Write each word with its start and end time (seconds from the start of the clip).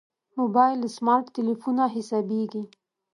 موبایل 0.39 0.77
له 0.83 0.89
سمارټ 0.97 1.25
تلېفونه 1.37 1.83
حسابېږي. 1.95 2.63